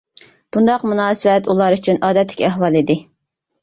مۇنداق 0.57 0.85
مۇناسىۋەت 0.93 1.51
ئۇلار 1.53 1.79
ئۈچۈن 1.79 2.03
ئادەتتىكى 2.07 2.53
ئەھۋال 2.53 2.85
ئىدى. 2.85 3.03